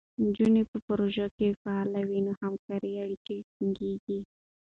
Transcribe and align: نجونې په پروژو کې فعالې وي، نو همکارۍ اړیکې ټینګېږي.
نجونې 0.23 0.63
په 0.71 0.77
پروژو 0.87 1.27
کې 1.37 1.57
فعالې 1.61 2.01
وي، 2.07 2.19
نو 2.27 2.31
همکارۍ 2.43 2.93
اړیکې 3.03 3.35
ټینګېږي. 3.53 4.19